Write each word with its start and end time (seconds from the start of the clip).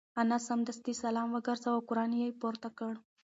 انا 0.21 0.37
سمدستي 0.47 0.91
سلام 1.03 1.27
وگرځاوه 1.33 1.77
او 1.79 1.85
قران 1.89 2.11
یې 2.21 2.37
پورته 2.41 2.69
کړ. 2.77 2.93